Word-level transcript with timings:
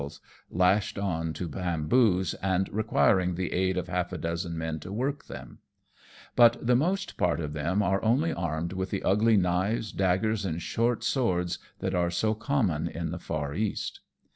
231 0.01 0.49
gingals 0.49 0.49
lashed 0.57 0.97
on 0.97 1.31
to 1.31 1.47
bamboos, 1.47 2.33
and 2.41 2.67
requiring 2.69 3.35
the 3.35 3.53
aid 3.53 3.77
of 3.77 3.87
half 3.87 4.11
a 4.11 4.17
dozen 4.17 4.57
men 4.57 4.79
to 4.79 4.91
Work 4.91 5.25
them; 5.25 5.59
but 6.35 6.57
the 6.65 6.75
most 6.75 7.17
part 7.17 7.39
of 7.39 7.53
them 7.53 7.83
are 7.83 8.03
only 8.03 8.33
armed 8.33 8.73
with 8.73 8.89
the 8.89 9.03
ugly 9.03 9.37
knives^ 9.37 9.95
daggers 9.95 10.43
and 10.43 10.59
short 10.59 11.03
swords 11.03 11.59
that 11.81 11.93
are 11.93 12.09
so 12.09 12.33
common 12.33 12.87
in 12.87 13.11
the 13.11 13.19
far 13.19 13.53
East. 13.53 13.99